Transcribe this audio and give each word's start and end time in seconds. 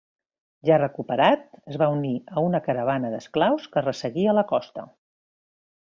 Ja 0.69 0.77
recuperat, 0.79 1.43
es 1.73 1.77
va 1.83 1.89
unir 1.97 2.15
a 2.41 2.45
una 2.47 2.63
caravana 2.71 3.13
d'esclaus 3.17 3.71
que 3.77 3.85
resseguia 3.89 4.39
la 4.41 4.49
costa. 4.55 4.89